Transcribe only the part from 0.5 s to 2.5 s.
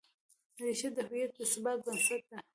ریښه د هویت د ثبات بنسټ ده.